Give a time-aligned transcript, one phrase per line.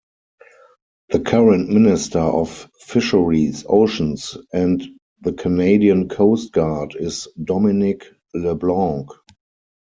[1.09, 4.81] The current Minister of Fisheries, Oceans and
[5.21, 9.09] the Canadian Coast Guard is Dominic LeBlanc.